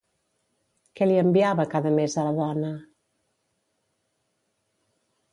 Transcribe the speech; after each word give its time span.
Què 0.99 1.07
li 1.09 1.17
enviava 1.23 1.65
cada 1.73 1.91
mes 1.97 2.15
a 2.21 2.23
la 2.27 2.31
dona? 2.39 2.71